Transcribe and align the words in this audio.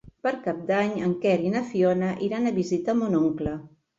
Per 0.27 0.31
Cap 0.45 0.61
d'Any 0.69 0.93
en 1.07 1.11
Quer 1.25 1.35
i 1.49 1.51
na 1.57 1.61
Fiona 1.73 2.09
iran 2.29 2.47
a 2.47 2.53
visitar 2.57 2.99
mon 3.03 3.21
oncle. 3.23 3.57